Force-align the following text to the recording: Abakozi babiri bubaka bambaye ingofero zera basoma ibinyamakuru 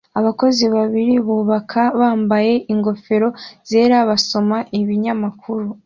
Abakozi 0.19 0.63
babiri 0.75 1.13
bubaka 1.25 1.81
bambaye 1.99 2.53
ingofero 2.73 3.29
zera 3.71 3.97
basoma 4.09 4.57
ibinyamakuru 4.79 5.67